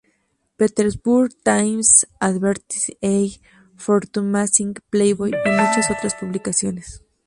Petersburg 0.57 1.31
Times", 1.43 2.07
"Advertising 2.19 2.95
Age", 3.03 3.39
"Fortune 3.75 4.31
Magazine", 4.31 4.73
"Playboy", 4.89 5.29
y 5.29 5.49
muchas 5.51 5.91
otras 5.91 6.15
publicaciones. 6.15 7.03